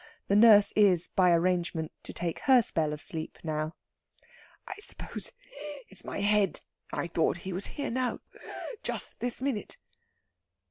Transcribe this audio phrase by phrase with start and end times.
[0.29, 3.75] The nurse is, by arrangement, to take her spell of sleep now.
[4.67, 5.31] "I suppose
[5.89, 6.61] it's my head.
[6.91, 8.19] I thought he was here just now
[8.81, 9.77] just this minute."